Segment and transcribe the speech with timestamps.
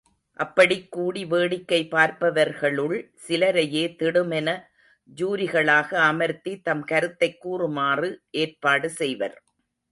[0.33, 4.63] அப்படிக் கூடி வேடிக்கை பார்ப்பவர்களுள் சிலரையே திடுமென
[5.17, 8.21] ஜூரிகளாக அமர்த்தி தம் கருத்தைக் கூறுமாறு
[8.31, 9.43] ஏற்பாடு செய்வர்.